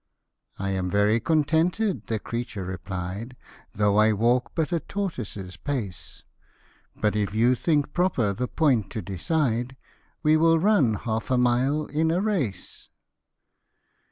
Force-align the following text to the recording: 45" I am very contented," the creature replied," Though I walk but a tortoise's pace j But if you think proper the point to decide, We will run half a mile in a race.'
45" 0.57 0.67
I 0.73 0.77
am 0.79 0.89
very 0.89 1.19
contented," 1.19 2.07
the 2.07 2.17
creature 2.17 2.65
replied," 2.65 3.35
Though 3.75 3.97
I 3.97 4.13
walk 4.13 4.53
but 4.55 4.71
a 4.73 4.79
tortoise's 4.79 5.57
pace 5.57 6.23
j 6.95 6.99
But 7.01 7.15
if 7.15 7.35
you 7.35 7.53
think 7.53 7.93
proper 7.93 8.33
the 8.33 8.47
point 8.47 8.89
to 8.93 9.03
decide, 9.03 9.75
We 10.23 10.37
will 10.37 10.57
run 10.57 10.95
half 10.95 11.29
a 11.29 11.37
mile 11.37 11.85
in 11.85 12.09
a 12.09 12.19
race.' 12.19 12.89